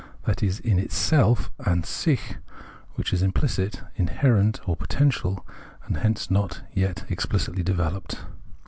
That 0.25 0.41
is 0.41 0.59
"in 0.59 0.79
itself" 0.79 1.51
(an 1.59 1.83
sich), 1.83 2.33
which 2.95 3.13
is 3.13 3.21
implicit, 3.21 3.83
inherent 3.93 4.59
or 4.67 4.75
potential, 4.75 5.45
and 5.85 5.97
hence 5.97 6.31
not 6.31 6.63
yet 6.73 7.05
explicitly 7.07 7.61
developed. 7.61 8.17